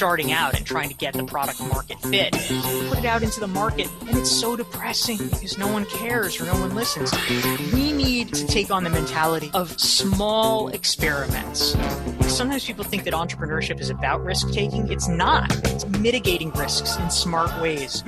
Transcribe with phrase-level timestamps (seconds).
[0.00, 2.32] starting out and trying to get the product market fit.
[2.88, 6.46] Put it out into the market, and it's so depressing because no one cares or
[6.46, 7.12] no one listens.
[7.74, 11.76] We need to take on the mentality of small experiments.
[12.28, 14.90] Sometimes people think that entrepreneurship is about risk taking.
[14.90, 15.54] It's not.
[15.66, 18.02] It's mitigating risks in smart ways.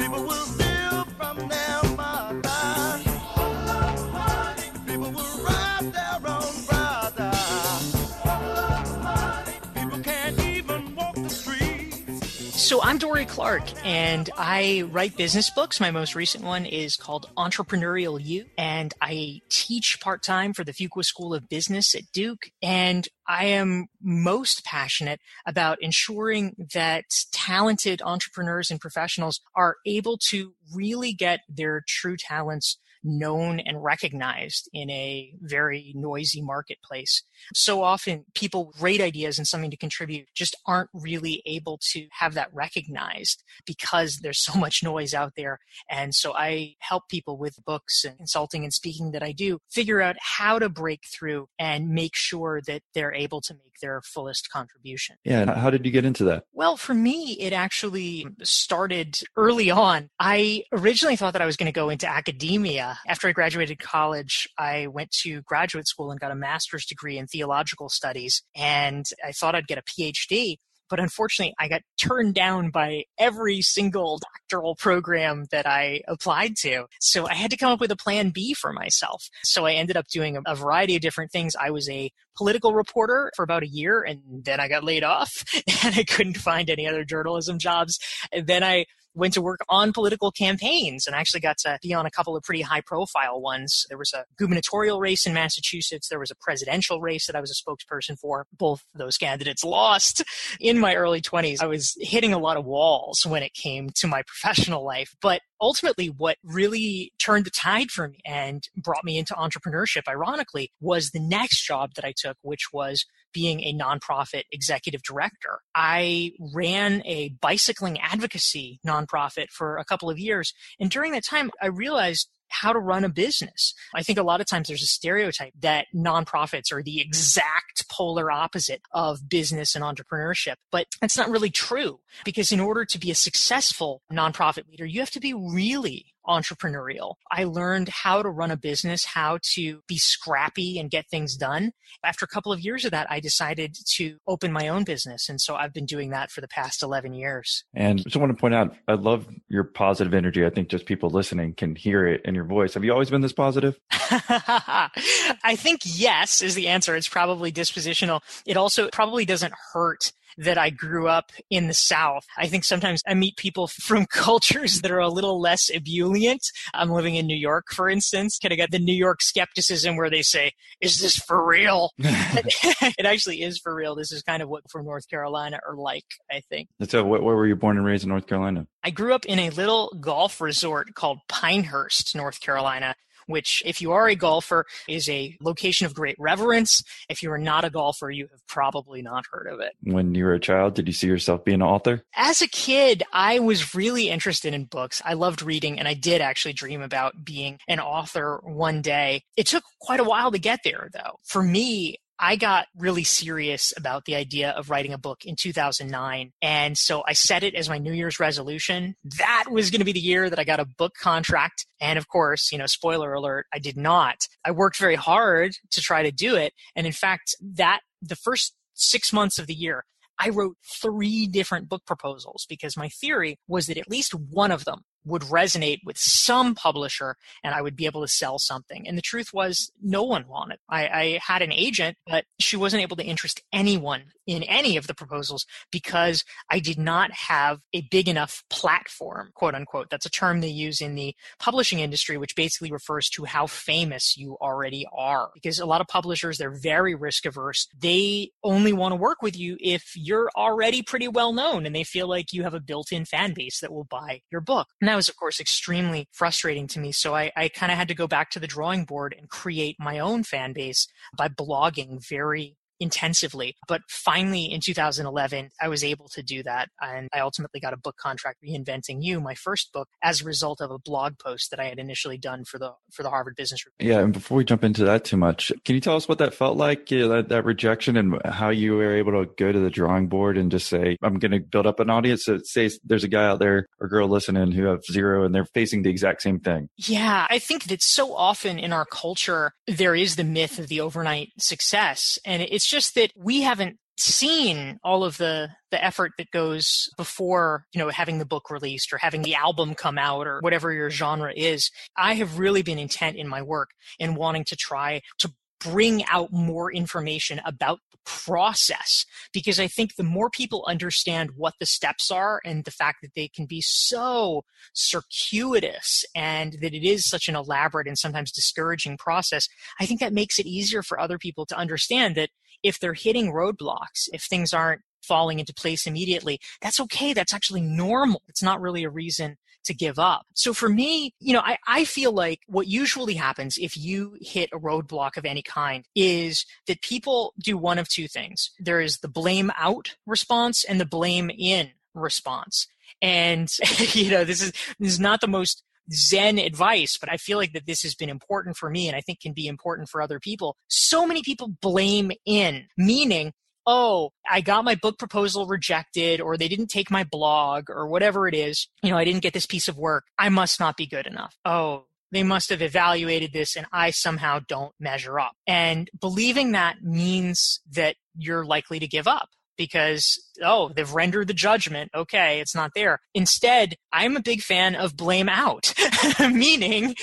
[12.72, 15.78] So I'm Dorie Clark, and I write business books.
[15.78, 20.72] My most recent one is called Entrepreneurial You, and I teach part time for the
[20.72, 22.48] Fuqua School of Business at Duke.
[22.62, 30.54] And I am most passionate about ensuring that talented entrepreneurs and professionals are able to
[30.74, 37.22] really get their true talents known and recognized in a very noisy marketplace.
[37.54, 42.06] So often people with great ideas and something to contribute just aren't really able to
[42.12, 45.58] have that recognized because there's so much noise out there.
[45.90, 50.00] And so I help people with books and consulting and speaking that I do figure
[50.00, 54.50] out how to break through and make sure that they're able to make their fullest
[54.50, 55.16] contribution.
[55.24, 55.58] Yeah.
[55.58, 56.44] How did you get into that?
[56.52, 60.08] Well, for me, it actually started early on.
[60.18, 64.48] I originally thought that I was going to go into academia after I graduated college,
[64.58, 68.42] I went to graduate school and got a master's degree in theological studies.
[68.56, 70.56] And I thought I'd get a PhD.
[70.92, 76.84] But unfortunately, I got turned down by every single doctoral program that I applied to.
[77.00, 79.24] So I had to come up with a plan B for myself.
[79.42, 81.56] So I ended up doing a, variety of different things.
[81.58, 85.32] I was a political reporter for about a year and then I got laid off
[85.82, 87.98] and I couldn't find any other journalism jobs.
[88.30, 88.84] And then I
[89.14, 92.42] went to work on political campaigns and actually got to be on a couple of
[92.42, 93.86] pretty high profile ones.
[93.88, 96.08] There was a gubernatorial race in Massachusetts.
[96.08, 98.46] There was a presidential race that I was a spokesperson for.
[98.52, 100.22] Both those candidates lost.
[100.60, 104.06] In my early 20s, I was hitting a lot of walls when it came to
[104.06, 105.14] my professional life.
[105.20, 110.70] But ultimately, what really turned the tide for me and brought me into entrepreneurship, ironically,
[110.80, 115.60] was the next job that I took, which was being a nonprofit executive director.
[115.74, 120.54] I ran a bicycling advocacy nonprofit for a couple of years.
[120.78, 123.74] And during that time, I realized how to run a business.
[123.94, 128.30] I think a lot of times there's a stereotype that nonprofits are the exact polar
[128.30, 133.10] opposite of business and entrepreneurship, but that's not really true because in order to be
[133.10, 137.14] a successful nonprofit leader, you have to be really entrepreneurial.
[137.30, 141.72] I learned how to run a business, how to be scrappy and get things done.
[142.04, 145.28] After a couple of years of that, I decided to open my own business.
[145.28, 147.64] And so I've been doing that for the past 11 years.
[147.74, 150.44] And I just want to point out, I love your positive energy.
[150.44, 152.74] I think just people listening can hear it in your voice.
[152.74, 153.78] Have you always been this positive?
[153.90, 156.94] I think yes is the answer.
[156.96, 158.20] It's probably dispositional.
[158.46, 162.26] It also probably doesn't hurt that I grew up in the South.
[162.36, 166.42] I think sometimes I meet people from cultures that are a little less ebullient.
[166.74, 168.38] I'm living in New York, for instance.
[168.38, 171.90] Kind of got the New York skepticism where they say, is this for real?
[171.98, 173.94] it actually is for real.
[173.94, 176.68] This is kind of what from North Carolina are like, I think.
[176.88, 178.66] So where were you born and raised in North Carolina?
[178.84, 182.94] I grew up in a little golf resort called Pinehurst, North Carolina
[183.26, 186.82] which, if you are a golfer, is a location of great reverence.
[187.08, 189.72] If you are not a golfer, you have probably not heard of it.
[189.82, 192.02] When you were a child, did you see yourself being an author?
[192.16, 195.02] As a kid, I was really interested in books.
[195.04, 199.22] I loved reading, and I did actually dream about being an author one day.
[199.36, 201.18] It took quite a while to get there, though.
[201.24, 206.30] For me, I got really serious about the idea of writing a book in 2009.
[206.40, 208.94] And so I set it as my New Year's resolution.
[209.18, 211.66] That was going to be the year that I got a book contract.
[211.80, 214.28] And of course, you know, spoiler alert, I did not.
[214.44, 216.52] I worked very hard to try to do it.
[216.76, 219.84] And in fact, that the first six months of the year,
[220.16, 224.64] I wrote three different book proposals because my theory was that at least one of
[224.64, 228.86] them would resonate with some publisher and I would be able to sell something.
[228.86, 230.58] And the truth was, no one wanted.
[230.68, 234.86] I, I, had an agent, but she wasn't able to interest anyone in any of
[234.86, 239.88] the proposals because I did not have a big enough platform, quote unquote.
[239.90, 244.16] That's a term they use in the publishing industry, which basically refers to how famous
[244.16, 245.30] you already are.
[245.34, 247.68] Because a lot of publishers, they're very risk averse.
[247.76, 251.84] They only want to work with you if you're already pretty well known and they
[251.84, 254.68] feel like you have a built in fan base that will buy your book.
[254.92, 256.92] That was, of course, extremely frustrating to me.
[256.92, 259.76] So I, I kind of had to go back to the drawing board and create
[259.78, 260.86] my own fan base
[261.16, 263.56] by blogging very intensively.
[263.68, 266.68] But finally, in 2011, I was able to do that.
[266.80, 270.60] And I ultimately got a book contract, Reinventing You, my first book, as a result
[270.60, 273.64] of a blog post that I had initially done for the, for the Harvard Business
[273.64, 273.94] Review.
[273.94, 274.02] Yeah.
[274.02, 276.56] And before we jump into that too much, can you tell us what that felt
[276.56, 280.08] like, yeah, that, that rejection and how you were able to go to the drawing
[280.08, 283.08] board and just say, I'm going to build up an audience that says there's a
[283.08, 286.40] guy out there or girl listening who have zero and they're facing the exact same
[286.40, 286.68] thing?
[286.76, 287.26] Yeah.
[287.30, 291.28] I think that so often in our culture, there is the myth of the overnight
[291.38, 292.18] success.
[292.24, 297.66] And it's just that we haven't seen all of the the effort that goes before
[297.74, 300.90] you know having the book released or having the album come out or whatever your
[300.90, 301.70] genre is.
[301.96, 306.32] I have really been intent in my work in wanting to try to bring out
[306.32, 312.10] more information about the process because I think the more people understand what the steps
[312.10, 314.42] are and the fact that they can be so
[314.72, 319.48] circuitous and that it is such an elaborate and sometimes discouraging process,
[319.78, 322.30] I think that makes it easier for other people to understand that
[322.62, 327.12] if they're hitting roadblocks, if things aren't falling into place immediately, that's okay.
[327.12, 328.22] That's actually normal.
[328.28, 330.26] It's not really a reason to give up.
[330.34, 334.50] So for me, you know, I, I feel like what usually happens if you hit
[334.52, 338.50] a roadblock of any kind is that people do one of two things.
[338.58, 342.66] There is the blame out response and the blame in response.
[343.00, 343.48] And,
[343.92, 345.62] you know, this is, this is not the most
[345.92, 349.00] Zen advice, but I feel like that this has been important for me and I
[349.00, 350.56] think can be important for other people.
[350.68, 353.32] So many people blame in, meaning
[353.66, 358.26] oh, I got my book proposal rejected, or they didn't take my blog, or whatever
[358.26, 358.68] it is.
[358.82, 360.04] You know, I didn't get this piece of work.
[360.18, 361.36] I must not be good enough.
[361.44, 365.32] Oh, they must have evaluated this and I somehow don't measure up.
[365.46, 371.34] And believing that means that you're likely to give up because, oh, they've rendered the
[371.34, 371.90] judgment.
[371.94, 373.00] Okay, it's not there.
[373.14, 375.74] Instead, I'm a big fan of blame out,
[376.20, 376.94] meaning,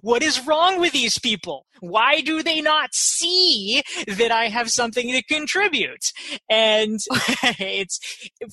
[0.00, 1.66] what is wrong with these people?
[1.80, 6.12] Why do they not see that I have something to contribute?
[6.48, 6.98] And
[7.58, 8.00] it's,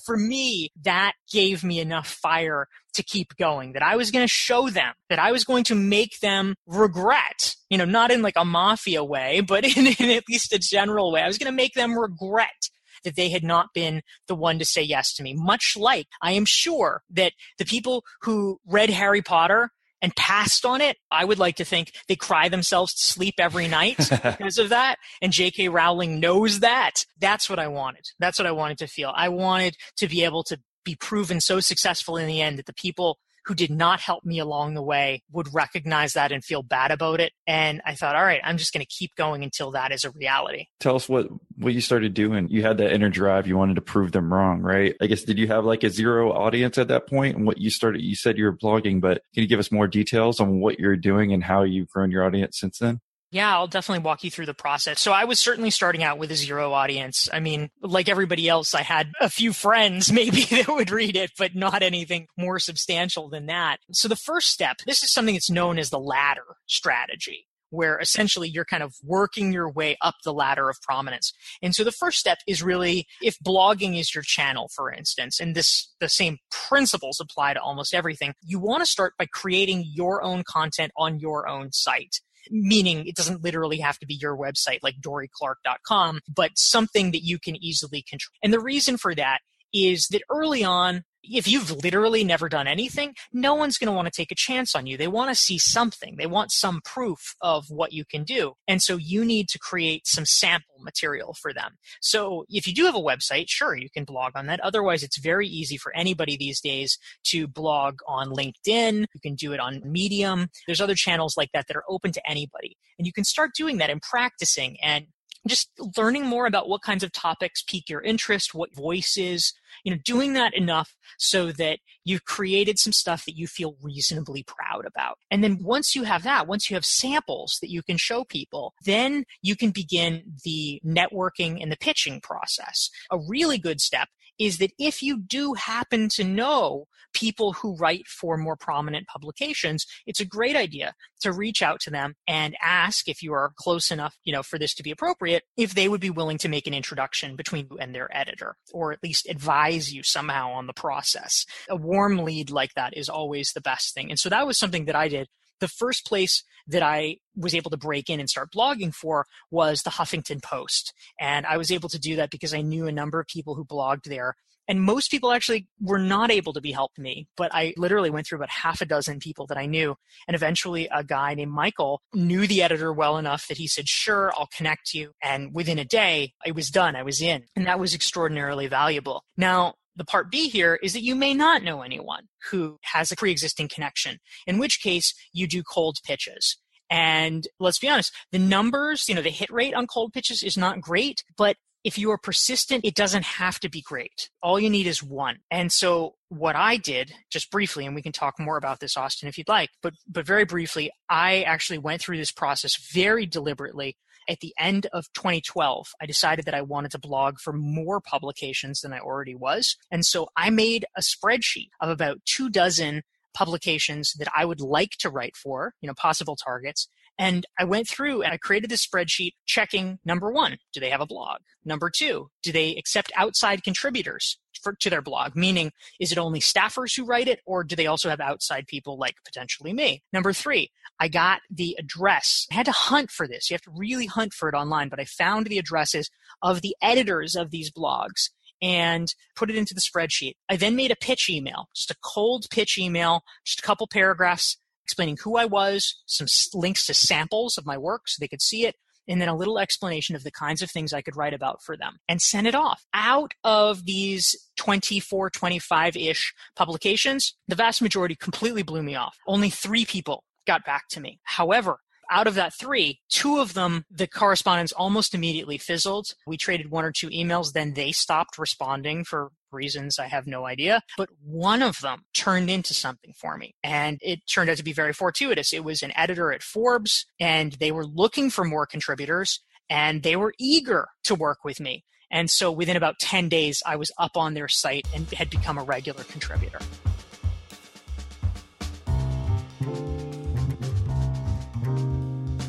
[0.04, 4.32] for me, that gave me enough fire to keep going, that I was going to
[4.32, 8.36] show them, that I was going to make them regret, you know, not in like
[8.36, 11.22] a mafia way, but in, in at least a general way.
[11.22, 12.70] I was going to make them regret
[13.06, 15.32] that they had not been the one to say yes to me.
[15.32, 19.70] Much like I am sure that the people who read Harry Potter
[20.02, 23.68] and passed on it, I would like to think they cry themselves to sleep every
[23.68, 24.96] night because of that.
[25.22, 25.68] And J.K.
[25.68, 27.06] Rowling knows that.
[27.18, 28.04] That's what I wanted.
[28.18, 29.12] That's what I wanted to feel.
[29.16, 32.74] I wanted to be able to be proven so successful in the end that the
[32.74, 36.90] people who did not help me along the way would recognize that and feel bad
[36.90, 37.32] about it.
[37.46, 40.10] And I thought, all right, I'm just going to keep going until that is a
[40.10, 40.66] reality.
[40.80, 42.48] Tell us what, what you started doing.
[42.48, 43.46] You had that inner drive.
[43.46, 44.94] You wanted to prove them wrong, right?
[45.00, 47.36] I guess, did you have like a zero audience at that point?
[47.36, 48.02] and what you started?
[48.02, 50.96] You said you were blogging, but can you give us more details on what you're
[50.96, 53.00] doing and how you've grown your audience since then?
[53.32, 55.00] Yeah, I'll definitely walk you through the process.
[55.00, 57.28] So I was certainly starting out with a zero audience.
[57.32, 61.32] I mean, like everybody else, I had a few friends maybe that would read it,
[61.36, 63.78] but not anything more substantial than that.
[63.92, 68.48] So the first step, this is something that's known as the ladder strategy where essentially
[68.48, 71.32] you're kind of working your way up the ladder of prominence.
[71.60, 75.54] And so the first step is really if blogging is your channel, for instance, and
[75.54, 80.22] this the same principles apply to almost everything, you want to start by creating your
[80.22, 82.20] own content on your own site
[82.50, 87.38] meaning it doesn't literally have to be your website like dorieclark.com, but something that you
[87.38, 88.32] can easily control.
[88.42, 89.40] And the reason for that
[89.72, 94.06] is that early on, if you've literally never done anything, no one's going to want
[94.06, 94.96] to take a chance on you.
[94.96, 96.16] They want to see something.
[96.16, 98.54] They want some proof of what you can do.
[98.68, 101.76] And so you need to create some sample material for them.
[102.00, 104.60] So if you do have a website, sure, you can blog on that.
[104.60, 109.06] Otherwise, it's very easy for anybody these days to blog on LinkedIn.
[109.14, 110.48] You can do it on Medium.
[110.66, 112.76] There's other channels like that that are open to anybody.
[112.98, 115.06] And you can start doing that and practicing and
[115.48, 119.52] just learning more about what kinds of topics pique your interest, what voices,
[119.84, 124.44] you know, doing that enough so that you've created some stuff that you feel reasonably
[124.44, 125.18] proud about.
[125.30, 128.74] And then once you have that, once you have samples that you can show people,
[128.84, 132.90] then you can begin the networking and the pitching process.
[133.10, 138.06] A really good step is that if you do happen to know people who write
[138.06, 143.08] for more prominent publications, it's a great idea to reach out to them and ask
[143.08, 146.00] if you are close enough, you know, for this to be appropriate, if they would
[146.00, 149.92] be willing to make an introduction between you and their editor, or at least advise
[149.92, 151.46] you somehow on the process.
[151.68, 154.10] A warm lead like that is always the best thing.
[154.10, 155.28] And so that was something that I did
[155.60, 159.82] The first place that I was able to break in and start blogging for was
[159.82, 160.92] the Huffington Post.
[161.20, 163.64] And I was able to do that because I knew a number of people who
[163.64, 164.36] blogged there.
[164.68, 168.26] And most people actually were not able to be helped me, but I literally went
[168.26, 169.94] through about half a dozen people that I knew.
[170.26, 174.32] And eventually a guy named Michael knew the editor well enough that he said, sure,
[174.36, 175.12] I'll connect you.
[175.22, 176.96] And within a day, I was done.
[176.96, 177.44] I was in.
[177.54, 179.22] And that was extraordinarily valuable.
[179.36, 183.16] Now, the part B here is that you may not know anyone who has a
[183.16, 186.56] pre existing connection, in which case you do cold pitches.
[186.88, 190.56] And let's be honest, the numbers, you know, the hit rate on cold pitches is
[190.56, 194.28] not great, but if you are persistent, it doesn't have to be great.
[194.42, 195.38] All you need is one.
[195.52, 199.28] And so what I did, just briefly, and we can talk more about this, Austin,
[199.28, 203.96] if you'd like, but but very briefly, I actually went through this process very deliberately
[204.28, 208.80] at the end of 2012, I decided that I wanted to blog for more publications
[208.80, 209.76] than I already was.
[209.90, 213.02] And so I made a spreadsheet of about two dozen
[213.34, 216.88] publications that I would like to write for, you know, possible targets.
[217.18, 221.00] And I went through and I created this spreadsheet checking number one, do they have
[221.00, 221.40] a blog?
[221.64, 225.34] Number two, do they accept outside contributors for, to their blog?
[225.34, 228.98] Meaning, is it only staffers who write it or do they also have outside people
[228.98, 230.02] like potentially me?
[230.12, 232.46] Number three, I got the address.
[232.50, 233.50] I had to hunt for this.
[233.50, 236.10] You have to really hunt for it online, but I found the addresses
[236.42, 238.30] of the editors of these blogs
[238.62, 240.34] and put it into the spreadsheet.
[240.48, 244.56] I then made a pitch email, just a cold pitch email, just a couple paragraphs
[244.84, 248.64] explaining who I was, some links to samples of my work so they could see
[248.64, 248.76] it,
[249.08, 251.76] and then a little explanation of the kinds of things I could write about for
[251.76, 252.84] them and send it off.
[252.94, 259.16] Out of these 24, 25 ish publications, the vast majority completely blew me off.
[259.26, 261.20] Only three people got back to me.
[261.24, 261.78] However,
[262.10, 266.14] out of that three, two of them, the correspondence almost immediately fizzled.
[266.26, 270.46] We traded one or two emails, then they stopped responding for reasons I have no
[270.46, 270.82] idea.
[270.96, 273.54] But one of them turned into something for me.
[273.62, 275.52] And it turned out to be very fortuitous.
[275.52, 280.16] It was an editor at Forbes, and they were looking for more contributors, and they
[280.16, 281.84] were eager to work with me.
[282.10, 285.58] And so within about 10 days, I was up on their site and had become
[285.58, 286.60] a regular contributor.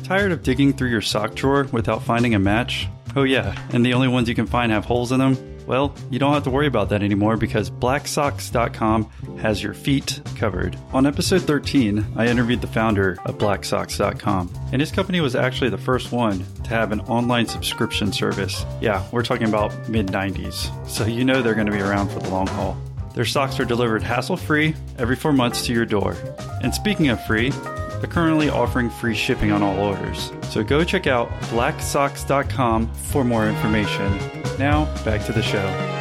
[0.08, 2.88] Tired of digging through your sock drawer without finding a match?
[3.14, 5.36] Oh, yeah, and the only ones you can find have holes in them?
[5.66, 9.04] Well, you don't have to worry about that anymore because blacksocks.com
[9.38, 10.78] has your feet covered.
[10.94, 15.76] On episode 13, I interviewed the founder of blacksocks.com, and his company was actually the
[15.76, 18.64] first one to have an online subscription service.
[18.80, 22.20] Yeah, we're talking about mid 90s, so you know they're going to be around for
[22.20, 22.78] the long haul.
[23.12, 26.16] Their socks are delivered hassle free every four months to your door.
[26.62, 27.52] And speaking of free,
[28.00, 30.32] they're currently offering free shipping on all orders.
[30.42, 34.18] So go check out blacksocks.com for more information.
[34.58, 35.97] Now, back to the show.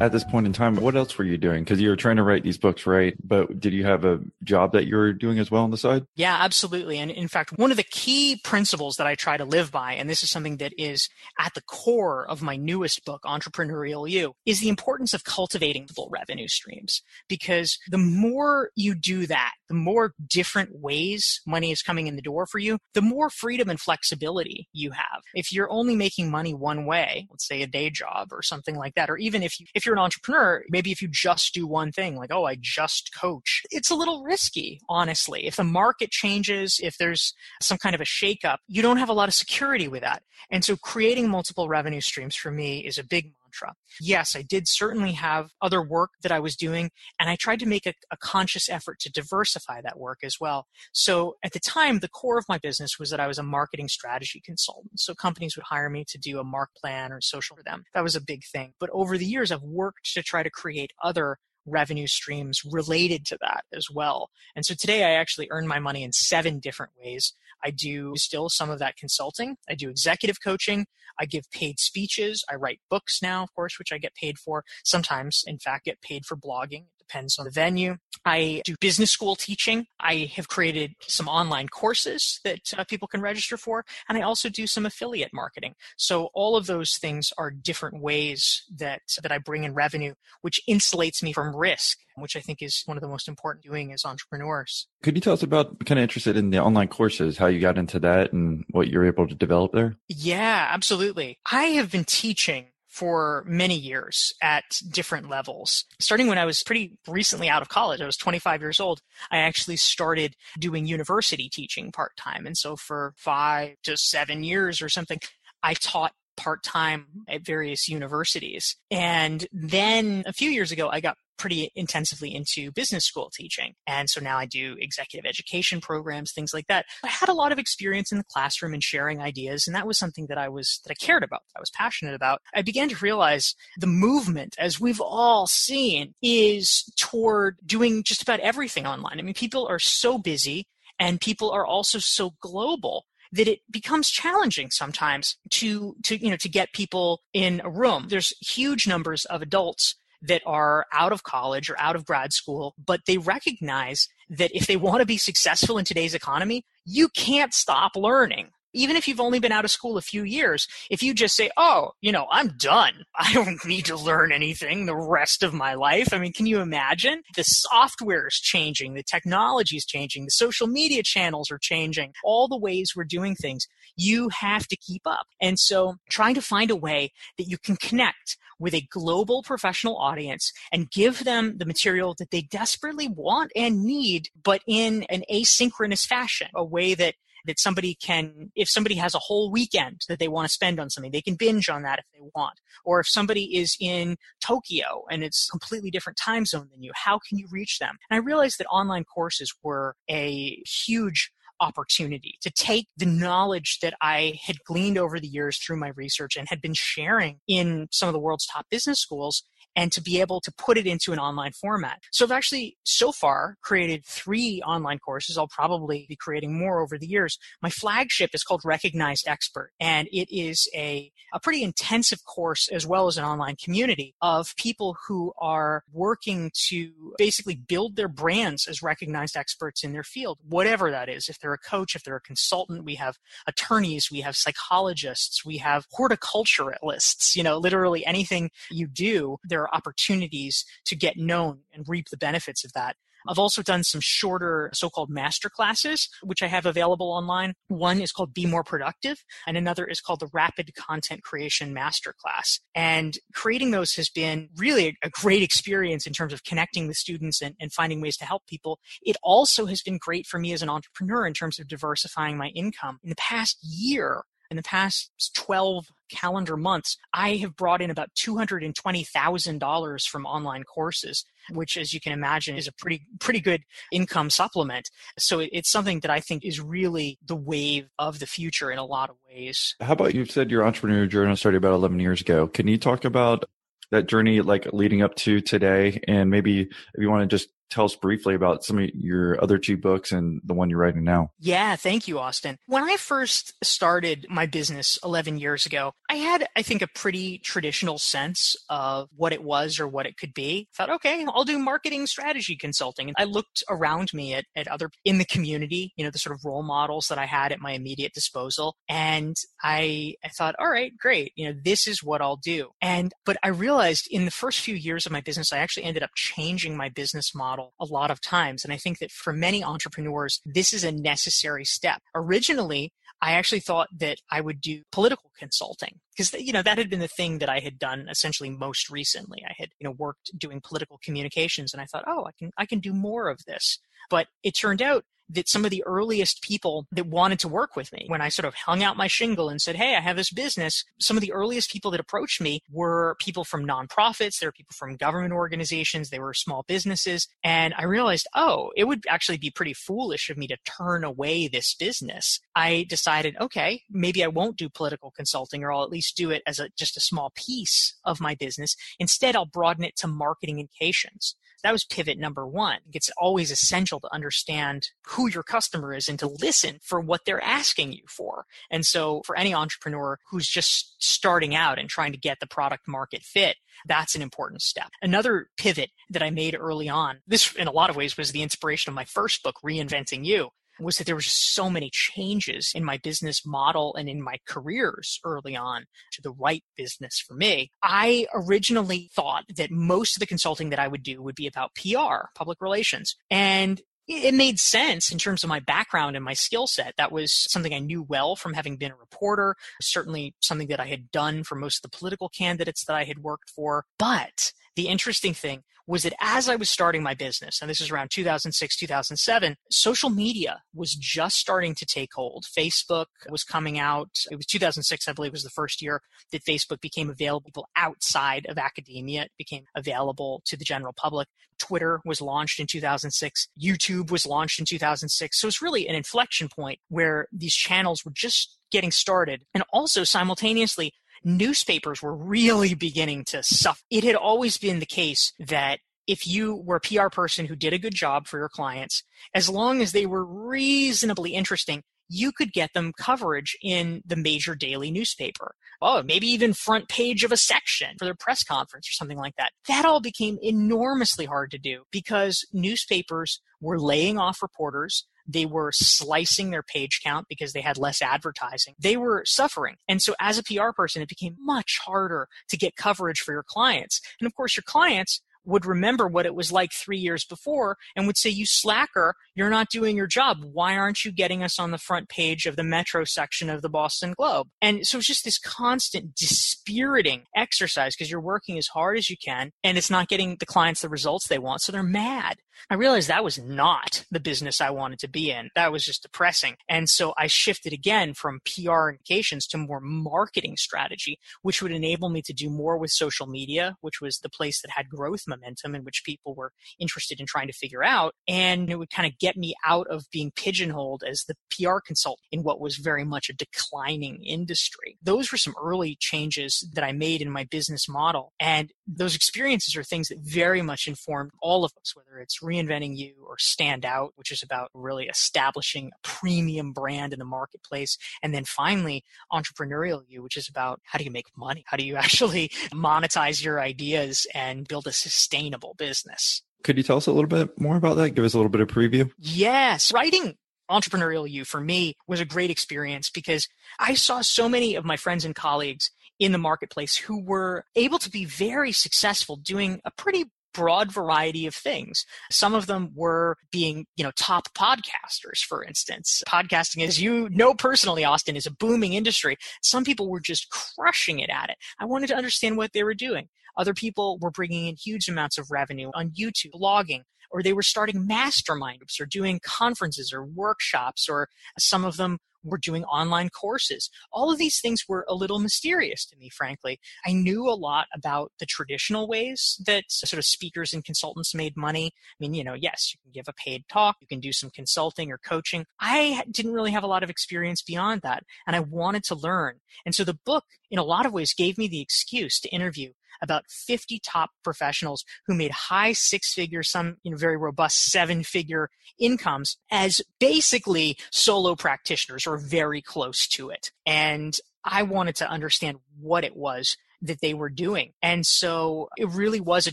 [0.00, 1.62] At this point in time, what else were you doing?
[1.62, 3.14] Because you were trying to write these books, right?
[3.22, 6.04] But did you have a job that you were doing as well on the side?
[6.16, 6.98] Yeah, absolutely.
[6.98, 10.08] And in fact, one of the key principles that I try to live by, and
[10.08, 14.60] this is something that is at the core of my newest book, Entrepreneurial You, is
[14.60, 17.02] the importance of cultivating multiple revenue streams.
[17.28, 22.22] Because the more you do that, the more different ways money is coming in the
[22.22, 25.22] door for you, the more freedom and flexibility you have.
[25.34, 28.94] If you're only making money one way, let's say a day job or something like
[28.94, 31.66] that, or even if you, if you're you're an entrepreneur, maybe if you just do
[31.66, 35.46] one thing, like, oh, I just coach, it's a little risky, honestly.
[35.48, 39.12] If the market changes, if there's some kind of a shakeup, you don't have a
[39.12, 40.22] lot of security with that.
[40.48, 43.74] And so creating multiple revenue streams for me is a big mantra.
[44.00, 47.66] Yes, I did certainly have other work that I was doing, and I tried to
[47.66, 50.66] make a, a, conscious effort to diversify that work as well.
[50.92, 53.88] So at the time, the core of my business was that I was a marketing
[53.88, 55.00] strategy consultant.
[55.00, 57.84] So companies would hire me to do a mark plan or social for them.
[57.94, 58.74] That was a big thing.
[58.78, 63.38] But over the years, I've worked to try to create other revenue streams related to
[63.40, 64.30] that as well.
[64.56, 67.34] And so today I actually earn my money in seven different ways.
[67.64, 69.56] I do still some of that consulting.
[69.68, 70.86] I do executive coaching.
[71.20, 72.44] I give paid speeches.
[72.50, 74.64] I write books now, of course, which I get paid for.
[74.84, 77.96] Sometimes, in fact, get paid for blogging depends on the venue.
[78.24, 79.86] I do business school teaching.
[79.98, 84.48] I have created some online courses that uh, people can register for, and I also
[84.48, 85.74] do some affiliate marketing.
[85.96, 90.60] So all of those things are different ways that that I bring in revenue, which
[90.68, 94.04] insulates me from risk, which I think is one of the most important doing as
[94.04, 94.86] entrepreneurs.
[95.02, 97.78] Could you tell us about kind of interested in the online courses, how you got
[97.78, 99.96] into that and what you're able to develop there?
[100.08, 101.38] Yeah, absolutely.
[101.50, 105.84] I have been teaching for many years at different levels.
[106.00, 109.38] Starting when I was pretty recently out of college, I was 25 years old, I
[109.38, 112.46] actually started doing university teaching part time.
[112.46, 115.20] And so for five to seven years or something,
[115.62, 118.76] I taught part time at various universities.
[118.90, 123.74] And then a few years ago, I got pretty intensively into business school teaching.
[123.86, 126.84] And so now I do executive education programs, things like that.
[127.02, 129.98] I had a lot of experience in the classroom and sharing ideas, and that was
[129.98, 132.42] something that I was that I cared about, I was passionate about.
[132.54, 138.40] I began to realize the movement, as we've all seen, is toward doing just about
[138.40, 139.18] everything online.
[139.18, 140.66] I mean, people are so busy
[140.98, 146.36] and people are also so global that it becomes challenging sometimes to to you know
[146.36, 151.22] to get people in a room there's huge numbers of adults that are out of
[151.22, 155.16] college or out of grad school, but they recognize that if they want to be
[155.16, 158.50] successful in today's economy, you can't stop learning.
[158.72, 161.50] Even if you've only been out of school a few years, if you just say,
[161.56, 163.04] oh, you know, I'm done.
[163.18, 166.12] I don't need to learn anything the rest of my life.
[166.12, 167.22] I mean, can you imagine?
[167.36, 172.48] The software is changing, the technology is changing, the social media channels are changing, all
[172.48, 173.66] the ways we're doing things.
[173.96, 175.26] You have to keep up.
[175.40, 179.96] And so trying to find a way that you can connect with a global professional
[179.96, 185.24] audience and give them the material that they desperately want and need, but in an
[185.32, 187.14] asynchronous fashion, a way that
[187.46, 190.90] that somebody can, if somebody has a whole weekend that they want to spend on
[190.90, 192.60] something, they can binge on that if they want.
[192.84, 196.92] Or if somebody is in Tokyo and it's a completely different time zone than you,
[196.94, 197.96] how can you reach them?
[198.10, 201.30] And I realized that online courses were a huge
[201.60, 206.36] opportunity to take the knowledge that I had gleaned over the years through my research
[206.36, 209.42] and had been sharing in some of the world's top business schools
[209.76, 212.00] and to be able to put it into an online format.
[212.12, 215.38] So I've actually so far created three online courses.
[215.38, 217.38] I'll probably be creating more over the years.
[217.62, 222.86] My flagship is called Recognized Expert, and it is a, a pretty intensive course as
[222.86, 228.66] well as an online community of people who are working to basically build their brands
[228.66, 231.28] as recognized experts in their field, whatever that is.
[231.28, 235.58] If they're a coach, if they're a consultant, we have attorneys, we have psychologists, we
[235.58, 242.08] have horticulturalists, you know, literally anything you do, there opportunities to get known and reap
[242.10, 242.96] the benefits of that.
[243.28, 247.54] I've also done some shorter so-called master classes, which I have available online.
[247.68, 252.60] One is called Be More Productive, and another is called the Rapid Content Creation Masterclass.
[252.74, 257.42] And creating those has been really a great experience in terms of connecting with students
[257.42, 258.78] and, and finding ways to help people.
[259.02, 262.48] It also has been great for me as an entrepreneur in terms of diversifying my
[262.48, 262.98] income.
[263.02, 268.10] In the past year, in the past 12 calendar months, I have brought in about
[268.16, 274.28] $220,000 from online courses, which as you can imagine is a pretty, pretty good income
[274.28, 274.90] supplement.
[275.18, 278.84] So it's something that I think is really the wave of the future in a
[278.84, 279.76] lot of ways.
[279.80, 282.48] How about you said your entrepreneur journey started about 11 years ago.
[282.48, 283.44] Can you talk about
[283.92, 287.84] that journey like leading up to today and maybe if you want to just tell
[287.84, 291.30] us briefly about some of your other two books and the one you're writing now.
[291.38, 292.58] Yeah, thank you, Austin.
[292.66, 297.38] When I first started my business 11 years ago, I had, I think, a pretty
[297.38, 300.68] traditional sense of what it was or what it could be.
[300.72, 303.08] I thought, okay, I'll do marketing strategy consulting.
[303.08, 306.34] And I looked around me at, at other in the community, you know, the sort
[306.34, 308.74] of role models that I had at my immediate disposal.
[308.88, 311.32] And I, I thought, all right, great.
[311.36, 312.70] You know, this is what I'll do.
[312.82, 316.02] And, but I realized in the first few years of my business, I actually ended
[316.02, 318.64] up changing my business model model a lot of times.
[318.64, 322.02] And I think that for many entrepreneurs, this is a necessary step.
[322.14, 322.92] Originally,
[323.22, 327.00] I actually thought that I would do political consulting because you know that had been
[327.00, 329.42] the thing that I had done essentially most recently.
[329.46, 332.64] I had you know worked doing political communications and I thought, "Oh, I can I
[332.64, 336.86] can do more of this." But it turned out that some of the earliest people
[336.92, 339.60] that wanted to work with me, when I sort of hung out my shingle and
[339.60, 343.16] said, Hey, I have this business, some of the earliest people that approached me were
[343.20, 344.38] people from nonprofits.
[344.38, 346.10] There were people from government organizations.
[346.10, 347.28] They were small businesses.
[347.44, 351.48] And I realized, oh, it would actually be pretty foolish of me to turn away
[351.48, 352.40] this business.
[352.56, 356.42] I decided, okay, maybe I won't do political consulting or I'll at least do it
[356.46, 358.76] as a, just a small piece of my business.
[358.98, 361.36] Instead, I'll broaden it to marketing and communications.
[361.62, 362.78] That was pivot number one.
[362.92, 367.42] It's always essential to understand who your customer is and to listen for what they're
[367.42, 368.46] asking you for.
[368.70, 372.88] And so for any entrepreneur who's just starting out and trying to get the product
[372.88, 374.88] market fit, that's an important step.
[375.02, 378.42] Another pivot that I made early on, this in a lot of ways was the
[378.42, 382.84] inspiration of my first book, Reinventing You was that there were so many changes in
[382.84, 387.70] my business model and in my careers early on to the right business for me.
[387.82, 391.74] I originally thought that most of the consulting that I would do would be about
[391.74, 393.16] PR, public relations.
[393.30, 396.94] And it made sense in terms of my background and my skill set.
[396.96, 400.86] That was something I knew well from having been a reporter, certainly something that I
[400.86, 403.84] had done for most of the political candidates that I had worked for.
[403.98, 407.90] But the interesting thing was that as I was starting my business, and this is
[407.90, 412.44] around 2006, 2007, social media was just starting to take hold.
[412.44, 414.10] Facebook was coming out.
[414.30, 416.00] It was 2006, I believe, was the first year
[416.30, 419.22] that Facebook became available outside of academia.
[419.22, 421.26] It became available to the general public.
[421.58, 423.48] Twitter was launched in 2006.
[423.60, 425.40] YouTube was launched in 2006.
[425.40, 429.42] So it's really an inflection point where these channels were just getting started.
[429.54, 430.92] And also simultaneously,
[431.24, 433.80] newspapers were really beginning to suffer.
[433.90, 437.72] It had always been the case that if you were a PR person who did
[437.72, 439.04] a good job for your clients,
[439.34, 444.56] as long as they were reasonably interesting, you could get them coverage in the major
[444.56, 445.54] daily newspaper.
[445.80, 449.36] Oh, maybe even front page of a section for their press conference or something like
[449.36, 449.52] that.
[449.68, 455.06] That all became enormously hard to do because newspapers were laying off reporters.
[455.32, 458.74] They were slicing their page count because they had less advertising.
[458.78, 459.76] They were suffering.
[459.88, 463.44] And so as a PR person, it became much harder to get coverage for your
[463.46, 464.00] clients.
[464.20, 468.06] And of course, your clients would remember what it was like three years before and
[468.06, 470.38] would say, You slacker, you're not doing your job.
[470.42, 473.68] Why aren't you getting us on the front page of the Metro section of the
[473.68, 474.48] Boston Globe?
[474.60, 479.16] And so it's just this constant dispiriting exercise because you're working as hard as you
[479.22, 481.62] can and it's not getting the clients the results they want.
[481.62, 482.38] So they're mad.
[482.68, 485.50] I realized that was not the business I wanted to be in.
[485.54, 486.56] That was just depressing.
[486.68, 492.08] And so I shifted again from PR indications to more marketing strategy, which would enable
[492.08, 495.74] me to do more with social media, which was the place that had growth momentum
[495.74, 498.14] and which people were interested in trying to figure out.
[498.28, 502.26] And it would kind of get me out of being pigeonholed as the PR consultant
[502.32, 504.98] in what was very much a declining industry.
[505.02, 508.32] Those were some early changes that I made in my business model.
[508.40, 512.96] And those experiences are things that very much informed all of us, whether it's reinventing
[512.96, 517.96] you or stand out, which is about really establishing a premium brand in the marketplace.
[518.22, 521.64] And then finally, entrepreneurial you, which is about how do you make money?
[521.66, 526.42] How do you actually monetize your ideas and build a sustainable business?
[526.62, 528.10] Could you tell us a little bit more about that?
[528.10, 529.10] Give us a little bit of preview.
[529.18, 529.92] Yes.
[529.92, 530.36] Writing
[530.70, 534.96] entrepreneurial you for me was a great experience because I saw so many of my
[534.96, 539.90] friends and colleagues in the marketplace who were able to be very successful doing a
[539.90, 542.04] pretty broad variety of things.
[542.30, 546.22] Some of them were being, you know, top podcasters, for instance.
[546.28, 549.36] Podcasting, as you know personally, Austin, is a booming industry.
[549.62, 551.56] Some people were just crushing it at it.
[551.78, 553.28] I wanted to understand what they were doing.
[553.56, 557.62] Other people were bringing in huge amounts of revenue on YouTube, blogging, or they were
[557.62, 563.28] starting mastermind groups or doing conferences or workshops, or some of them were doing online
[563.28, 563.90] courses.
[564.12, 566.80] All of these things were a little mysterious to me, frankly.
[567.06, 571.56] I knew a lot about the traditional ways that sort of speakers and consultants made
[571.56, 571.92] money.
[571.94, 574.50] I mean, you know, yes, you can give a paid talk, you can do some
[574.50, 575.66] consulting or coaching.
[575.80, 579.60] I didn't really have a lot of experience beyond that, and I wanted to learn.
[579.84, 582.92] And so the book, in a lot of ways, gave me the excuse to interview
[583.22, 588.22] about 50 top professionals who made high six figure, some you know, very robust seven
[588.22, 593.70] figure incomes as basically solo practitioners or very close to it.
[593.86, 597.92] And I wanted to understand what it was that they were doing.
[598.02, 599.72] And so it really was a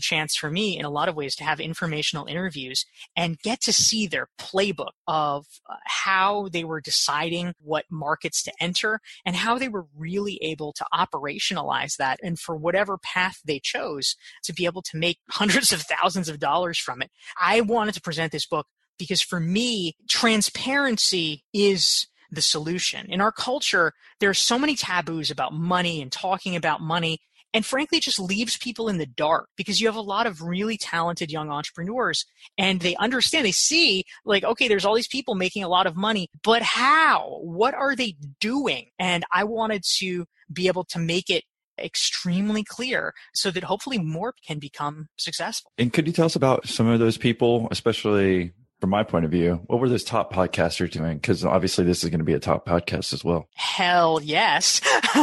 [0.00, 2.84] chance for me in a lot of ways to have informational interviews
[3.16, 8.52] and get to see their playbook of uh, how they were deciding what markets to
[8.60, 13.60] enter and how they were really able to operationalize that and for whatever path they
[13.62, 17.10] chose to be able to make hundreds of thousands of dollars from it.
[17.40, 18.66] I wanted to present this book
[18.98, 23.06] because for me, transparency is the solution.
[23.08, 27.18] In our culture, there are so many taboos about money and talking about money.
[27.54, 30.76] And frankly, just leaves people in the dark because you have a lot of really
[30.76, 32.26] talented young entrepreneurs
[32.58, 35.96] and they understand, they see like, okay, there's all these people making a lot of
[35.96, 37.38] money, but how?
[37.40, 38.90] What are they doing?
[38.98, 41.44] And I wanted to be able to make it
[41.78, 45.72] extremely clear so that hopefully more can become successful.
[45.78, 49.30] And could you tell us about some of those people, especially from my point of
[49.30, 51.18] view, what were those top podcasters doing?
[51.18, 53.48] Because obviously this is going to be a top podcast as well.
[53.54, 54.80] Hell yes.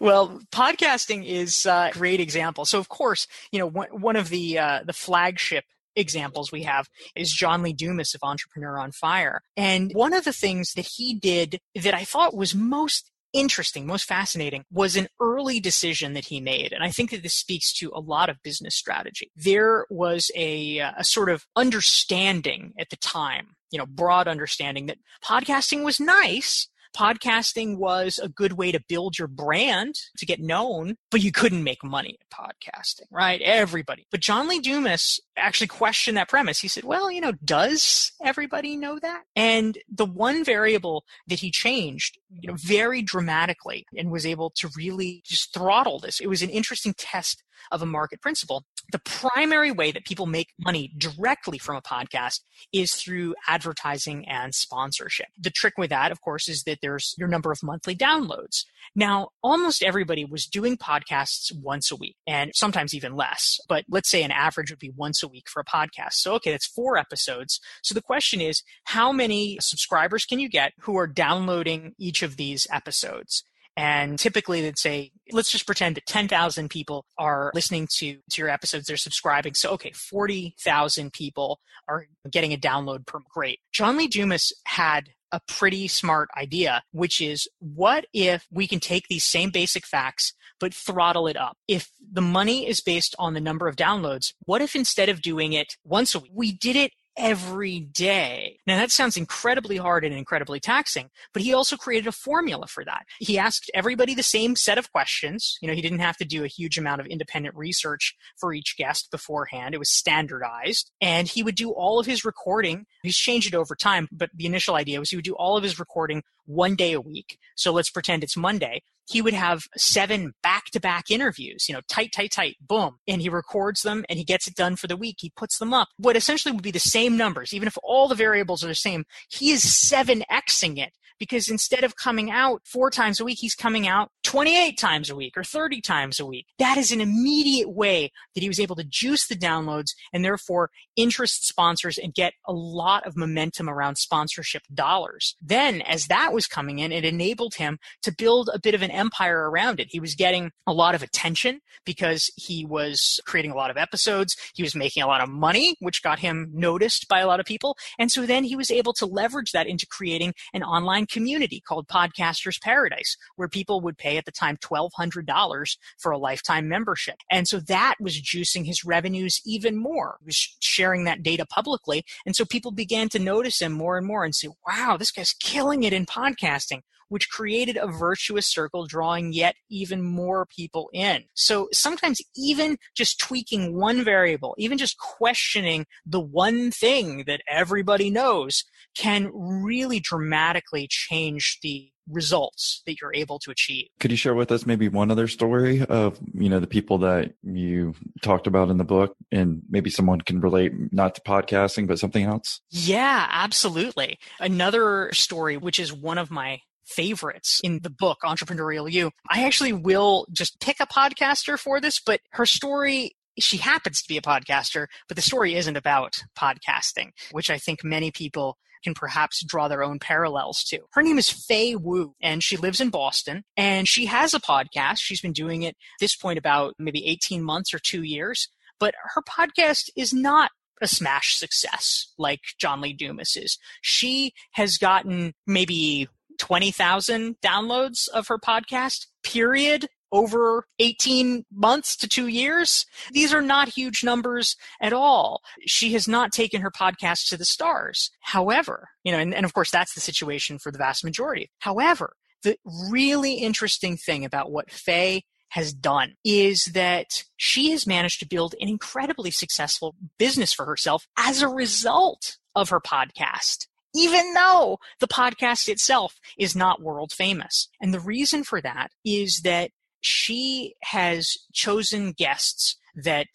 [0.00, 2.64] well, podcasting is a great example.
[2.64, 5.64] So, of course, you know one, of the uh, the flagship
[5.96, 9.40] examples we have is John Lee Dumas of Entrepreneur on Fire.
[9.56, 14.04] And one of the things that he did that I thought was most interesting, most
[14.04, 16.72] fascinating was an early decision that he made.
[16.72, 19.30] And I think that this speaks to a lot of business strategy.
[19.36, 24.98] There was a, a sort of understanding at the time, you know, broad understanding that
[25.24, 30.96] podcasting was nice, Podcasting was a good way to build your brand, to get known,
[31.10, 33.40] but you couldn't make money at podcasting, right?
[33.42, 34.06] Everybody.
[34.10, 36.60] But John Lee Dumas actually questioned that premise.
[36.60, 39.22] He said, well, you know, does everybody know that?
[39.36, 44.68] And the one variable that he changed, you know, very dramatically and was able to
[44.76, 46.20] really just throttle this.
[46.20, 48.64] It was an interesting test of a market principle.
[48.92, 52.40] The primary way that people make money directly from a podcast
[52.72, 55.28] is through advertising and sponsorship.
[55.38, 58.64] The trick with that, of course, is that there's your number of monthly downloads.
[58.94, 64.10] Now, almost everybody was doing podcasts once a week and sometimes even less, but let's
[64.10, 66.14] say an average would be once a week for a podcast.
[66.14, 67.60] So, okay, that's four episodes.
[67.82, 72.36] So the question is, how many subscribers can you get who are downloading each of
[72.36, 73.44] these episodes?
[73.76, 78.48] And typically they'd say, let's just pretend that 10,000 people are listening to, to your
[78.48, 78.86] episodes.
[78.86, 79.54] They're subscribing.
[79.54, 83.60] So, okay, 40,000 people are getting a download per great.
[83.72, 89.06] John Lee Dumas had a pretty smart idea, which is what if we can take
[89.08, 91.56] these same basic facts but throttle it up?
[91.68, 95.52] If the money is based on the number of downloads, what if instead of doing
[95.52, 98.58] it once a week, we did it every day.
[98.66, 102.84] Now that sounds incredibly hard and incredibly taxing, but he also created a formula for
[102.84, 103.04] that.
[103.18, 105.58] He asked everybody the same set of questions.
[105.60, 108.76] You know, he didn't have to do a huge amount of independent research for each
[108.76, 109.74] guest beforehand.
[109.74, 112.86] It was standardized and he would do all of his recording.
[113.02, 115.62] He's changed it over time, but the initial idea was he would do all of
[115.62, 117.38] his recording one day a week.
[117.54, 121.80] So let's pretend it's Monday he would have seven back to back interviews, you know,
[121.88, 122.96] tight, tight, tight, boom.
[123.08, 125.16] And he records them and he gets it done for the week.
[125.20, 125.88] He puts them up.
[125.96, 129.04] What essentially would be the same numbers, even if all the variables are the same,
[129.28, 133.86] he is 7xing it because instead of coming out four times a week, he's coming
[133.86, 136.46] out 28 times a week or 30 times a week.
[136.58, 140.70] That is an immediate way that he was able to juice the downloads and therefore
[140.96, 145.36] interest sponsors and get a lot of momentum around sponsorship dollars.
[145.40, 148.90] Then, as that was coming in, it enabled him to build a bit of an
[148.90, 149.88] empire around it.
[149.90, 154.36] He was getting a lot of attention because he was creating a lot of episodes.
[154.54, 157.46] He was making a lot of money, which got him noticed by a lot of
[157.46, 157.76] people.
[157.98, 161.88] And so then he was able to leverage that into creating an online community called
[161.88, 167.16] Podcasters Paradise, where people would pay at the time $1,200 for a lifetime membership.
[167.30, 170.16] And so that was juicing his revenues even more.
[170.20, 172.04] He was sharing that data publicly.
[172.24, 175.32] And so people began to notice him more and more and say, wow, this guy's
[175.32, 181.24] killing it in podcasting which created a virtuous circle, drawing yet even more people in.
[181.34, 188.10] So sometimes even just tweaking one variable, even just questioning the one thing that everybody
[188.10, 188.64] knows
[188.96, 193.86] can really dramatically change the results that you're able to achieve.
[194.00, 197.34] Could you share with us maybe one other story of, you know, the people that
[197.42, 201.98] you talked about in the book and maybe someone can relate not to podcasting, but
[201.98, 202.60] something else?
[202.70, 204.18] Yeah, absolutely.
[204.40, 206.60] Another story, which is one of my
[206.90, 209.10] favorites in the book, Entrepreneurial You.
[209.28, 214.08] I actually will just pick a podcaster for this, but her story she happens to
[214.08, 218.94] be a podcaster, but the story isn't about podcasting, which I think many people can
[218.94, 220.80] perhaps draw their own parallels to.
[220.92, 224.98] Her name is Faye Wu, and she lives in Boston, and she has a podcast.
[224.98, 228.48] She's been doing it this point about maybe 18 months or two years,
[228.78, 230.50] but her podcast is not
[230.82, 233.58] a smash success like John Lee Dumas is.
[233.82, 236.08] She has gotten maybe
[236.40, 242.84] 20,000 downloads of her podcast, period, over 18 months to two years.
[243.12, 245.42] These are not huge numbers at all.
[245.66, 248.10] She has not taken her podcast to the stars.
[248.20, 251.50] However, you know, and, and of course that's the situation for the vast majority.
[251.60, 252.56] However, the
[252.90, 258.54] really interesting thing about what Faye has done is that she has managed to build
[258.60, 265.08] an incredibly successful business for herself as a result of her podcast even though the
[265.08, 267.68] podcast itself is not world famous.
[267.80, 273.28] And the reason for that is that she has chosen guests that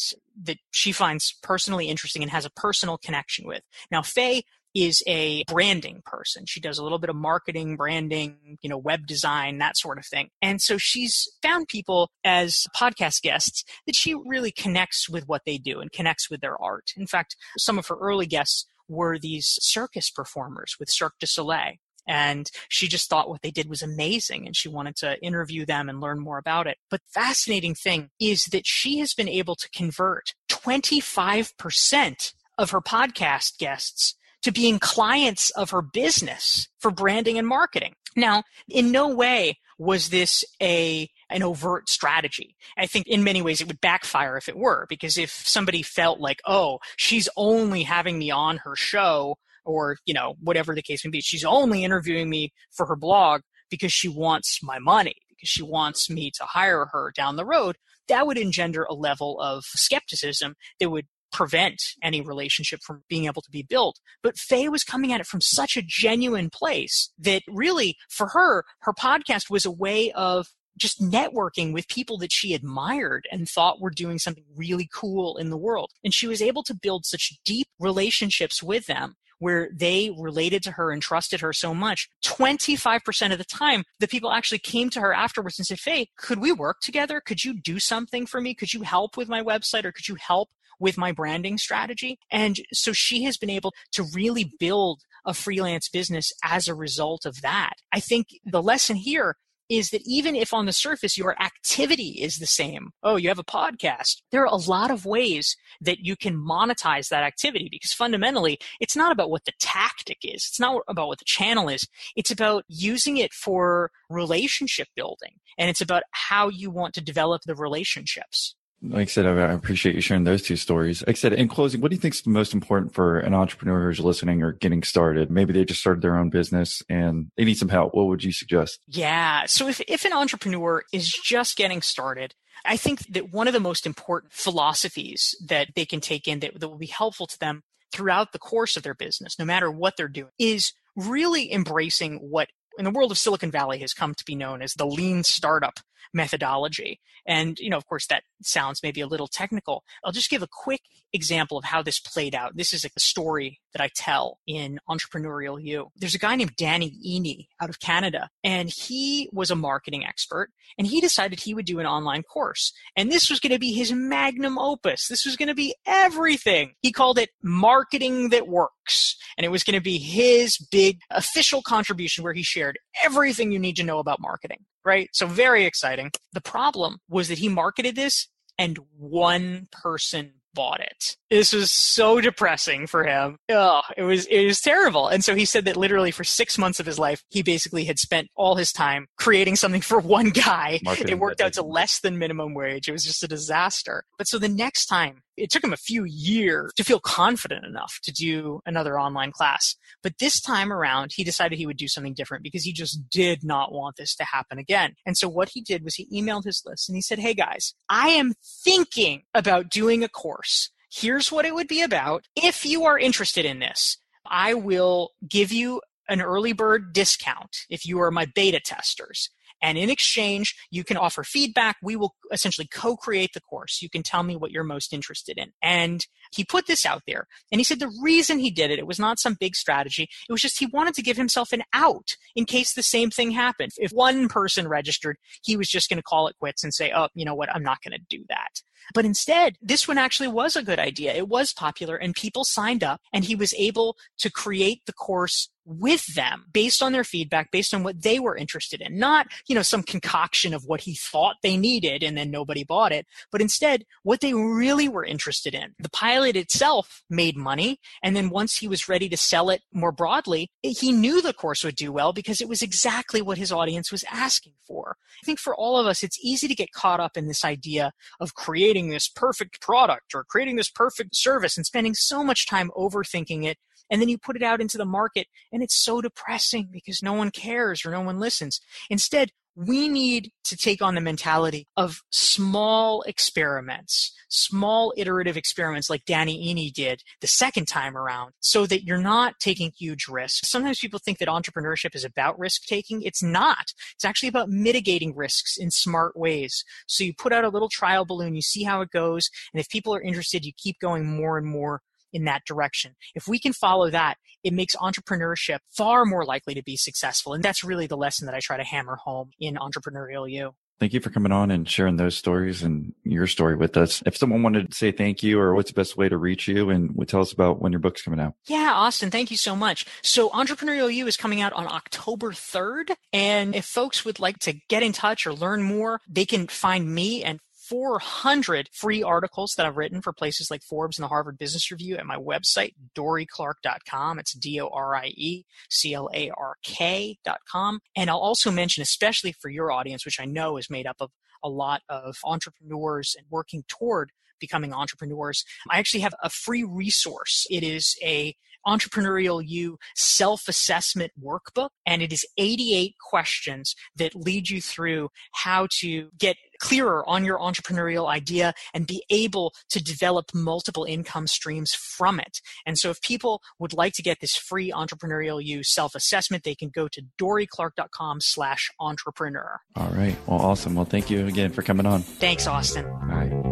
[0.43, 3.61] that she finds personally interesting and has a personal connection with.
[3.89, 4.43] Now, Faye
[4.75, 6.45] is a branding person.
[6.45, 10.05] She does a little bit of marketing, branding, you know, web design, that sort of
[10.05, 10.29] thing.
[10.41, 15.57] And so she's found people as podcast guests that she really connects with what they
[15.57, 16.91] do and connects with their art.
[16.97, 21.73] In fact, some of her early guests were these circus performers with Cirque du Soleil.
[22.07, 25.89] And she just thought what they did was amazing and she wanted to interview them
[25.89, 26.77] and learn more about it.
[26.91, 33.57] But fascinating thing is that she has been able to convert 25% of her podcast
[33.57, 37.95] guests to being clients of her business for branding and marketing.
[38.15, 42.55] Now, in no way was this a an overt strategy.
[42.77, 46.19] I think in many ways it would backfire if it were, because if somebody felt
[46.19, 51.03] like, oh, she's only having me on her show or, you know, whatever the case
[51.03, 51.21] may be.
[51.21, 56.09] She's only interviewing me for her blog because she wants my money, because she wants
[56.09, 57.75] me to hire her down the road.
[58.07, 63.41] That would engender a level of skepticism that would prevent any relationship from being able
[63.41, 63.99] to be built.
[64.21, 68.63] But Faye was coming at it from such a genuine place that really, for her,
[68.81, 73.81] her podcast was a way of just networking with people that she admired and thought
[73.81, 75.91] were doing something really cool in the world.
[76.03, 80.71] And she was able to build such deep relationships with them where they related to
[80.71, 82.09] her and trusted her so much.
[82.23, 86.39] 25% of the time, the people actually came to her afterwards and said, Faye, could
[86.39, 87.19] we work together?
[87.19, 88.53] Could you do something for me?
[88.53, 92.17] Could you help with my website or could you help with my branding strategy?
[92.31, 97.25] And so she has been able to really build a freelance business as a result
[97.25, 97.73] of that.
[97.91, 99.37] I think the lesson here
[99.69, 103.39] is that even if on the surface your activity is the same, oh, you have
[103.39, 107.93] a podcast, there are a lot of ways that you can monetize that activity because
[107.93, 110.45] fundamentally it's not about what the tactic is.
[110.49, 111.87] It's not about what the channel is.
[112.15, 117.41] It's about using it for relationship building and it's about how you want to develop
[117.45, 121.01] the relationships like I said, I appreciate you sharing those two stories.
[121.01, 123.33] Like I said, in closing, what do you think is the most important for an
[123.33, 125.31] entrepreneur who's listening or getting started?
[125.31, 127.93] Maybe they just started their own business and they need some help.
[127.93, 128.79] What would you suggest?
[128.87, 129.45] Yeah.
[129.47, 133.59] So if, if an entrepreneur is just getting started, I think that one of the
[133.59, 137.63] most important philosophies that they can take in that, that will be helpful to them
[137.91, 142.49] throughout the course of their business, no matter what they're doing, is really embracing what
[142.77, 145.79] in the world of Silicon Valley has come to be known as the lean startup
[146.15, 146.99] methodology.
[147.27, 149.83] And, you know, of course, that sounds maybe a little technical.
[150.03, 150.81] I'll just give a quick
[151.13, 152.55] example of how this played out.
[152.55, 155.91] This is like a story that I tell in Entrepreneurial You.
[155.95, 160.51] There's a guy named Danny Iny out of Canada, and he was a marketing expert,
[160.77, 162.73] and he decided he would do an online course.
[162.95, 165.07] And this was going to be his magnum opus.
[165.07, 166.73] This was going to be everything.
[166.81, 169.15] He called it Marketing That Works.
[169.37, 173.59] And it was going to be his big official contribution where he shared everything you
[173.59, 175.09] need to know about marketing right?
[175.11, 176.11] So very exciting.
[176.31, 181.17] The problem was that he marketed this and one person bought it.
[181.29, 183.37] This was so depressing for him.
[183.49, 185.09] Oh, it was it was terrible.
[185.09, 187.99] And so he said that literally for six months of his life, he basically had
[187.99, 190.79] spent all his time creating something for one guy.
[190.83, 192.87] Marketing it worked out to less than minimum wage.
[192.87, 194.05] It was just a disaster.
[194.17, 197.99] But so the next time it took him a few years to feel confident enough
[198.03, 199.75] to do another online class.
[200.03, 203.43] But this time around, he decided he would do something different because he just did
[203.43, 204.95] not want this to happen again.
[205.05, 207.73] And so what he did was he emailed his list and he said, Hey guys,
[207.89, 210.71] I am thinking about doing a course.
[210.91, 212.25] Here's what it would be about.
[212.35, 217.85] If you are interested in this, I will give you an early bird discount if
[217.85, 219.29] you are my beta testers.
[219.61, 221.77] And in exchange, you can offer feedback.
[221.81, 223.81] We will essentially co create the course.
[223.81, 225.51] You can tell me what you're most interested in.
[225.61, 227.27] And he put this out there.
[227.51, 230.07] And he said the reason he did it, it was not some big strategy.
[230.27, 233.31] It was just he wanted to give himself an out in case the same thing
[233.31, 233.71] happened.
[233.77, 237.07] If one person registered, he was just going to call it quits and say, oh,
[237.13, 238.61] you know what, I'm not going to do that.
[238.93, 241.13] But instead, this one actually was a good idea.
[241.13, 245.49] It was popular and people signed up and he was able to create the course
[245.65, 248.97] with them based on their feedback, based on what they were interested in.
[248.97, 252.91] Not, you know, some concoction of what he thought they needed and then nobody bought
[252.91, 255.73] it, but instead what they really were interested in.
[255.79, 257.79] The pilot itself made money.
[258.03, 261.63] And then once he was ready to sell it more broadly, he knew the course
[261.63, 264.97] would do well because it was exactly what his audience was asking for.
[265.21, 267.91] I think for all of us, it's easy to get caught up in this idea
[268.19, 272.47] of creating creating this perfect product or creating this perfect service and spending so much
[272.47, 273.59] time overthinking it.
[273.91, 277.13] And then you put it out into the market and it's so depressing because no
[277.13, 278.59] one cares or no one listens.
[278.89, 286.03] Instead, we need to take on the mentality of small experiments, small iterative experiments like
[286.05, 290.49] Danny Iny did the second time around so that you're not taking huge risks.
[290.49, 293.01] Sometimes people think that entrepreneurship is about risk taking.
[293.01, 293.71] It's not.
[293.93, 296.63] It's actually about mitigating risks in smart ways.
[296.87, 299.69] So you put out a little trial balloon, you see how it goes, and if
[299.69, 301.81] people are interested, you keep going more and more
[302.15, 302.95] in that direction.
[303.13, 307.33] If we can follow that, it makes entrepreneurship far more likely to be successful.
[307.33, 310.53] And that's really the lesson that I try to hammer home in Entrepreneurial You.
[310.77, 314.03] Thank you for coming on and sharing those stories and your story with us.
[314.05, 316.69] If someone wanted to say thank you or what's the best way to reach you
[316.69, 318.33] and tell us about when your book's coming out.
[318.45, 319.85] Yeah, Austin, thank you so much.
[320.01, 322.93] So Entrepreneurial You is coming out on October 3rd.
[323.13, 326.93] And if folks would like to get in touch or learn more, they can find
[326.93, 331.37] me and 400 free articles that I've written for places like Forbes and the Harvard
[331.37, 334.19] Business Review at my website, dorieclark.com.
[334.19, 337.79] It's D O R I E C L A R K.com.
[337.95, 341.11] And I'll also mention, especially for your audience, which I know is made up of
[341.43, 345.43] a lot of entrepreneurs and working toward becoming entrepreneurs.
[345.71, 347.45] I actually have a free resource.
[347.49, 348.35] It is a
[348.67, 355.67] Entrepreneurial You self assessment workbook, and it is 88 questions that lead you through how
[355.81, 361.73] to get clearer on your entrepreneurial idea and be able to develop multiple income streams
[361.73, 362.41] from it.
[362.65, 366.69] And so if people would like to get this free entrepreneurial you self-assessment, they can
[366.69, 369.59] go to dorieclark.com slash entrepreneur.
[369.75, 370.15] All right.
[370.27, 370.75] Well, awesome.
[370.75, 372.01] Well, thank you again for coming on.
[372.01, 372.85] Thanks, Austin.
[372.85, 373.44] All right.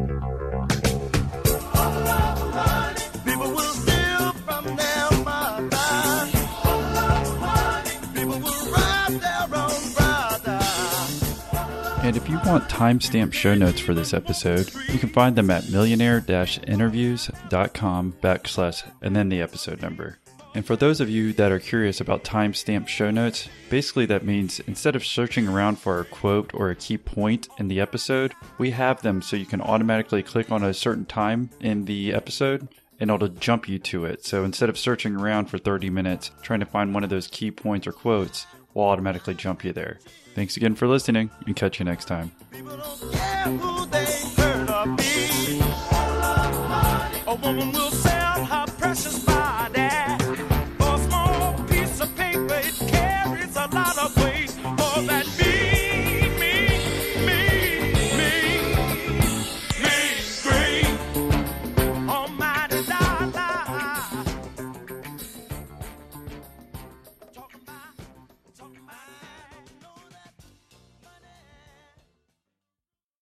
[12.04, 15.70] And if you want timestamp show notes for this episode, you can find them at
[15.70, 20.20] millionaire-interviews.com backslash and then the episode number.
[20.54, 24.60] And for those of you that are curious about timestamp show notes, basically that means
[24.68, 28.72] instead of searching around for a quote or a key point in the episode, we
[28.72, 32.68] have them so you can automatically click on a certain time in the episode
[32.99, 34.26] and it'll jump you to it.
[34.26, 37.49] So instead of searching around for 30 minutes trying to find one of those key
[37.49, 39.99] points or quotes, we'll automatically jump you there.
[40.36, 42.31] Thanks again for listening and catch you next time.
[47.25, 48.12] A woman will precious